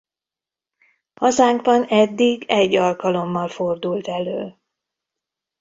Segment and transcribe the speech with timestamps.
[1.13, 4.57] Hazánkban eddig egy alkalommal fordult elő.